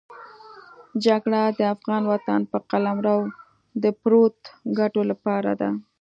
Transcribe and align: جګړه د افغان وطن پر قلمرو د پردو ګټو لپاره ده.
جګړه 1.05 1.41
د 1.59 1.61
افغان 1.75 2.03
وطن 2.11 2.39
پر 2.51 2.59
قلمرو 2.71 3.17
د 3.83 3.85
پردو 4.01 4.21
ګټو 4.79 5.01
لپاره 5.11 5.51
ده. 5.59 5.69